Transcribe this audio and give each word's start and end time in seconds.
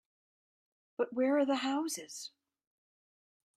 But 0.97 1.13
where 1.13 1.37
are 1.37 1.45
the 1.45 1.57
houses? 1.57 2.31